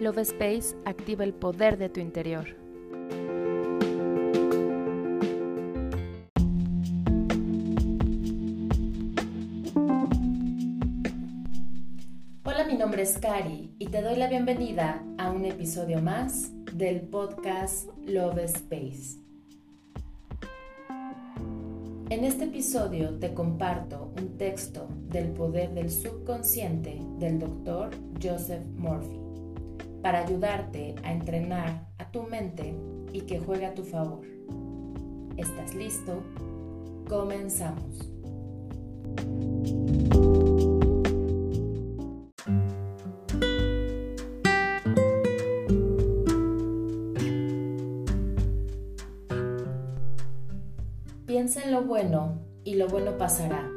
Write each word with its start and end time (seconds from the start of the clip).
Love 0.00 0.22
Space 0.22 0.74
activa 0.86 1.24
el 1.24 1.34
poder 1.34 1.76
de 1.76 1.90
tu 1.90 2.00
interior. 2.00 2.56
Hola, 12.44 12.64
mi 12.66 12.78
nombre 12.78 13.02
es 13.02 13.18
Cari 13.18 13.74
y 13.78 13.88
te 13.88 14.00
doy 14.00 14.16
la 14.16 14.28
bienvenida 14.28 15.04
a 15.18 15.30
un 15.30 15.44
episodio 15.44 16.00
más 16.00 16.50
del 16.72 17.02
podcast 17.02 17.90
Love 18.06 18.38
Space. 18.44 19.18
En 22.08 22.24
este 22.24 22.44
episodio 22.44 23.18
te 23.18 23.34
comparto 23.34 24.14
un 24.18 24.38
texto 24.38 24.88
del 25.10 25.28
poder 25.32 25.74
del 25.74 25.90
subconsciente 25.90 26.98
del 27.18 27.38
doctor 27.38 27.90
Joseph 28.20 28.64
Murphy 28.76 29.29
para 30.02 30.20
ayudarte 30.20 30.94
a 31.02 31.12
entrenar 31.12 31.86
a 31.98 32.10
tu 32.10 32.22
mente 32.22 32.74
y 33.12 33.22
que 33.22 33.38
juegue 33.38 33.66
a 33.66 33.74
tu 33.74 33.84
favor. 33.84 34.20
¿Estás 35.36 35.74
listo? 35.74 36.22
Comenzamos. 37.08 38.10
Piensa 51.26 51.62
en 51.62 51.72
lo 51.72 51.82
bueno 51.82 52.38
y 52.64 52.74
lo 52.74 52.88
bueno 52.88 53.16
pasará. 53.16 53.70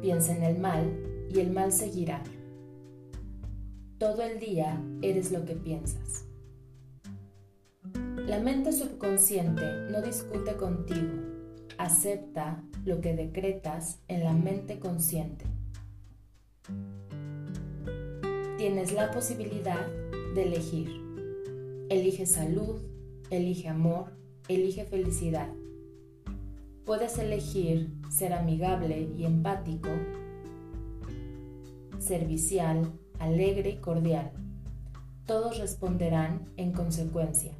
Piensa 0.00 0.36
en 0.36 0.42
el 0.44 0.58
mal 0.58 1.26
y 1.30 1.40
el 1.40 1.50
mal 1.50 1.72
seguirá. 1.72 2.22
Todo 3.98 4.20
el 4.20 4.38
día 4.38 4.78
eres 5.00 5.32
lo 5.32 5.46
que 5.46 5.54
piensas. 5.54 6.26
La 8.26 8.38
mente 8.40 8.70
subconsciente 8.72 9.62
no 9.90 10.02
discute 10.02 10.54
contigo, 10.56 11.14
acepta 11.78 12.62
lo 12.84 13.00
que 13.00 13.16
decretas 13.16 14.00
en 14.08 14.24
la 14.24 14.34
mente 14.34 14.78
consciente. 14.78 15.46
Tienes 18.58 18.92
la 18.92 19.10
posibilidad 19.12 19.86
de 20.34 20.42
elegir. 20.42 20.90
Elige 21.88 22.26
salud, 22.26 22.82
elige 23.30 23.68
amor, 23.68 24.12
elige 24.46 24.84
felicidad. 24.84 25.48
Puedes 26.84 27.18
elegir 27.18 27.94
ser 28.10 28.34
amigable 28.34 29.08
y 29.16 29.24
empático, 29.24 29.88
servicial, 31.98 32.92
alegre 33.18 33.70
y 33.70 33.76
cordial. 33.76 34.30
Todos 35.26 35.58
responderán 35.58 36.48
en 36.56 36.72
consecuencia. 36.72 37.52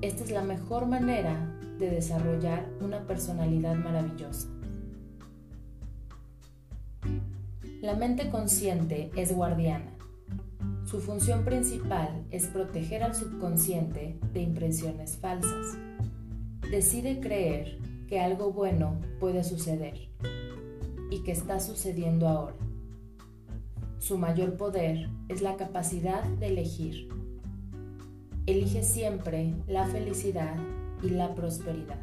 Esta 0.00 0.24
es 0.24 0.30
la 0.30 0.42
mejor 0.42 0.86
manera 0.86 1.58
de 1.78 1.90
desarrollar 1.90 2.68
una 2.80 3.06
personalidad 3.06 3.76
maravillosa. 3.76 4.48
La 7.80 7.94
mente 7.94 8.30
consciente 8.30 9.10
es 9.16 9.34
guardiana. 9.34 9.90
Su 10.84 11.00
función 11.00 11.44
principal 11.44 12.24
es 12.30 12.46
proteger 12.46 13.02
al 13.02 13.14
subconsciente 13.14 14.18
de 14.32 14.42
impresiones 14.42 15.16
falsas. 15.16 15.76
Decide 16.70 17.20
creer 17.20 17.78
que 18.08 18.20
algo 18.20 18.52
bueno 18.52 19.00
puede 19.18 19.42
suceder 19.42 19.94
y 21.10 21.22
que 21.22 21.32
está 21.32 21.60
sucediendo 21.60 22.28
ahora. 22.28 22.54
Su 24.02 24.18
mayor 24.18 24.56
poder 24.56 25.10
es 25.28 25.42
la 25.42 25.56
capacidad 25.56 26.24
de 26.24 26.48
elegir. 26.48 27.08
Elige 28.46 28.82
siempre 28.82 29.54
la 29.68 29.86
felicidad 29.86 30.56
y 31.04 31.10
la 31.10 31.36
prosperidad. 31.36 32.00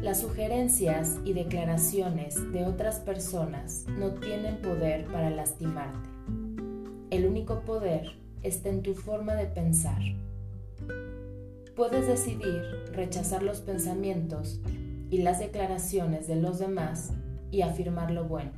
Las 0.00 0.22
sugerencias 0.22 1.18
y 1.26 1.34
declaraciones 1.34 2.50
de 2.50 2.64
otras 2.64 3.00
personas 3.00 3.84
no 3.98 4.12
tienen 4.12 4.62
poder 4.62 5.04
para 5.08 5.28
lastimarte. 5.28 6.08
El 7.10 7.26
único 7.26 7.60
poder 7.66 8.12
está 8.42 8.70
en 8.70 8.80
tu 8.80 8.94
forma 8.94 9.34
de 9.34 9.44
pensar. 9.44 10.00
Puedes 11.76 12.06
decidir 12.06 12.62
rechazar 12.94 13.42
los 13.42 13.60
pensamientos 13.60 14.62
y 15.10 15.18
las 15.18 15.38
declaraciones 15.38 16.26
de 16.26 16.36
los 16.36 16.58
demás 16.58 17.12
y 17.50 17.62
afirmar 17.62 18.10
lo 18.10 18.24
bueno. 18.24 18.52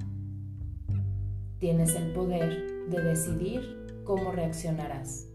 Tienes 1.59 1.95
el 1.95 2.12
poder 2.12 2.89
de 2.89 3.03
decidir 3.03 4.03
cómo 4.05 4.33
reaccionarás. 4.33 5.27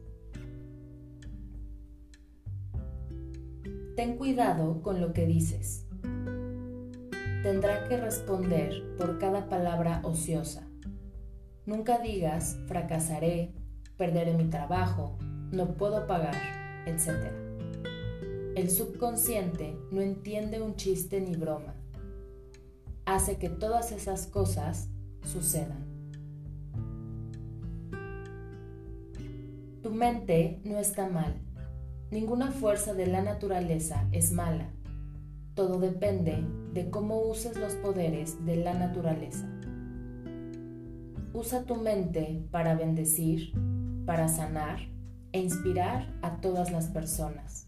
Ten 3.96 4.18
cuidado 4.18 4.82
con 4.82 5.00
lo 5.00 5.14
que 5.14 5.26
dices. 5.26 5.88
Tendrá 7.44 7.88
que 7.88 7.98
responder 7.98 8.96
por 8.98 9.20
cada 9.20 9.48
palabra 9.50 10.02
ociosa. 10.04 10.68
Nunca 11.66 12.00
digas 12.00 12.58
fracasaré, 12.68 13.54
perderé 13.98 14.34
mi 14.34 14.50
trabajo, 14.50 15.18
no 15.52 15.76
puedo 15.78 16.08
pagar, 16.08 16.36
etc. 16.88 17.32
El 18.56 18.70
subconsciente 18.70 19.78
no 19.92 20.02
entiende 20.02 20.62
un 20.62 20.76
chiste 20.76 21.22
ni 21.22 21.36
broma 21.36 21.75
hace 23.06 23.38
que 23.38 23.50
todas 23.50 23.92
esas 23.92 24.28
cosas 24.28 24.90
sucedan. 25.24 25.86
Tu 29.82 29.92
mente 29.92 30.62
no 30.64 30.80
está 30.80 31.08
mal. 31.08 31.36
Ninguna 32.10 32.52
fuerza 32.52 32.94
de 32.94 33.08
la 33.08 33.22
naturaleza 33.22 34.08
es 34.12 34.32
mala. 34.32 34.70
Todo 35.54 35.80
depende 35.80 36.44
de 36.74 36.90
cómo 36.90 37.22
uses 37.22 37.56
los 37.58 37.76
poderes 37.76 38.44
de 38.46 38.58
la 38.58 38.74
naturaleza. 38.74 39.48
Usa 41.34 41.66
tu 41.66 41.76
mente 41.76 42.46
para 42.52 42.76
bendecir, 42.76 43.54
para 44.06 44.28
sanar 44.28 44.80
e 45.32 45.40
inspirar 45.40 46.14
a 46.22 46.42
todas 46.42 46.72
las 46.72 46.88
personas. 46.88 47.68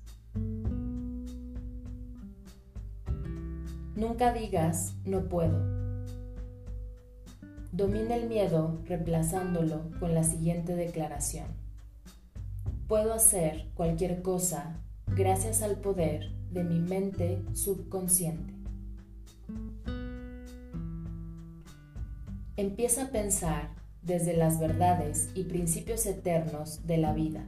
Nunca 3.98 4.32
digas 4.32 4.94
no 5.06 5.28
puedo. 5.28 5.58
Domina 7.72 8.14
el 8.14 8.30
miedo 8.30 8.80
reemplazándolo 8.86 9.90
con 10.00 10.14
la 10.14 10.24
siguiente 10.24 10.76
declaración. 10.76 11.48
Puedo 12.88 13.12
hacer 13.12 13.72
cualquier 13.74 14.22
cosa 14.22 14.76
gracias 15.08 15.64
al 15.64 15.78
poder 15.78 16.32
de 16.52 16.64
mi 16.64 16.80
mente 16.80 17.42
subconsciente. 17.56 18.54
Empieza 22.56 23.06
a 23.06 23.10
pensar 23.10 23.72
desde 24.04 24.38
las 24.38 24.60
verdades 24.60 25.32
y 25.34 25.46
principios 25.46 26.06
eternos 26.06 26.86
de 26.86 26.98
la 26.98 27.14
vida 27.14 27.48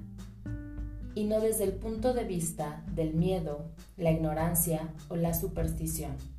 y 1.14 1.26
no 1.26 1.42
desde 1.42 1.66
el 1.66 1.74
punto 1.74 2.16
de 2.16 2.24
vista 2.24 2.84
del 2.96 3.14
miedo, 3.14 3.70
la 3.98 4.10
ignorancia 4.10 4.96
o 5.10 5.16
la 5.16 5.36
superstición. 5.36 6.39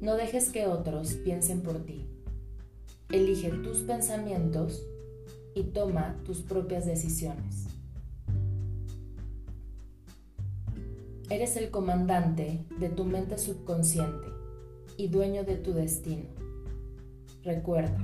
No 0.00 0.14
dejes 0.14 0.50
que 0.50 0.66
otros 0.66 1.14
piensen 1.14 1.62
por 1.62 1.84
ti. 1.84 2.06
Elige 3.10 3.50
tus 3.50 3.78
pensamientos 3.78 4.86
y 5.54 5.64
toma 5.64 6.16
tus 6.24 6.42
propias 6.42 6.86
decisiones. 6.86 7.66
Eres 11.30 11.56
el 11.56 11.70
comandante 11.70 12.64
de 12.78 12.88
tu 12.90 13.04
mente 13.04 13.38
subconsciente 13.38 14.28
y 14.96 15.08
dueño 15.08 15.44
de 15.44 15.56
tu 15.56 15.72
destino. 15.72 16.26
Recuerda, 17.42 17.98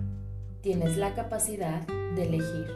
tienes 0.62 0.96
la 0.96 1.14
capacidad 1.14 1.86
de 1.86 2.24
elegir. 2.24 2.66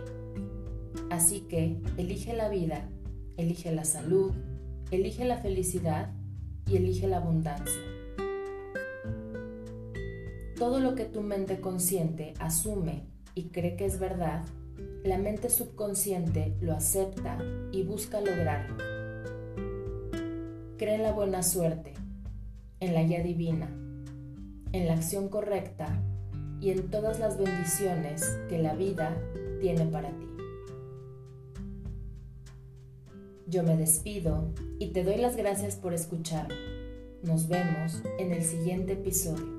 Así 1.10 1.40
que 1.40 1.80
elige 1.96 2.34
la 2.34 2.48
vida, 2.48 2.88
elige 3.36 3.72
la 3.72 3.84
salud, 3.84 4.32
elige 4.90 5.24
la 5.24 5.38
felicidad 5.38 6.12
y 6.66 6.76
elige 6.76 7.08
la 7.08 7.16
abundancia. 7.16 7.97
Todo 10.58 10.80
lo 10.80 10.96
que 10.96 11.04
tu 11.04 11.20
mente 11.20 11.60
consciente 11.60 12.34
asume 12.40 13.04
y 13.36 13.50
cree 13.50 13.76
que 13.76 13.84
es 13.84 14.00
verdad, 14.00 14.44
la 15.04 15.16
mente 15.16 15.50
subconsciente 15.50 16.56
lo 16.60 16.74
acepta 16.74 17.38
y 17.70 17.84
busca 17.84 18.20
lograrlo. 18.20 18.76
Cree 20.76 20.96
en 20.96 21.04
la 21.04 21.12
buena 21.12 21.44
suerte, 21.44 21.94
en 22.80 22.92
la 22.92 23.04
guía 23.04 23.22
divina, 23.22 23.68
en 24.72 24.86
la 24.88 24.94
acción 24.94 25.28
correcta 25.28 26.02
y 26.60 26.70
en 26.70 26.90
todas 26.90 27.20
las 27.20 27.38
bendiciones 27.38 28.24
que 28.48 28.58
la 28.58 28.74
vida 28.74 29.16
tiene 29.60 29.86
para 29.86 30.10
ti. 30.10 30.26
Yo 33.46 33.62
me 33.62 33.76
despido 33.76 34.52
y 34.80 34.88
te 34.88 35.04
doy 35.04 35.18
las 35.18 35.36
gracias 35.36 35.76
por 35.76 35.94
escucharme. 35.94 36.56
Nos 37.22 37.46
vemos 37.46 38.02
en 38.18 38.32
el 38.32 38.42
siguiente 38.42 38.94
episodio. 38.94 39.57